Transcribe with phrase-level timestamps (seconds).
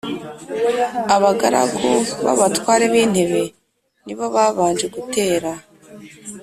[1.15, 1.85] Abagaragu
[2.23, 3.43] b’abatware b’intebe
[4.05, 5.51] ni bo babanje gutera